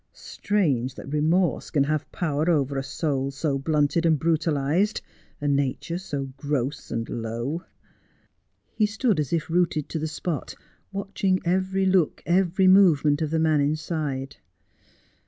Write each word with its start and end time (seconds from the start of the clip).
Strange 0.13 0.95
that 0.95 1.13
remorse 1.13 1.69
can 1.69 1.83
have 1.83 2.11
power 2.11 2.49
over 2.49 2.75
a 2.75 2.81
soul 2.81 3.29
so 3.29 3.59
blunted 3.59 4.03
and 4.03 4.17
brutalized, 4.17 4.99
a 5.39 5.47
nature 5.47 5.99
so 5.99 6.25
gross 6.37 6.89
and 6.89 7.07
low.' 7.07 7.63
He 8.73 8.87
stood 8.87 9.19
as 9.19 9.31
if 9.31 9.47
rooted 9.47 9.89
to 9.89 9.99
the 9.99 10.07
spot, 10.07 10.55
watching 10.91 11.39
every 11.45 11.85
look, 11.85 12.23
every 12.25 12.65
movement 12.67 13.21
of 13.21 13.29
the 13.29 13.37
man 13.37 13.61
inside. 13.61 14.37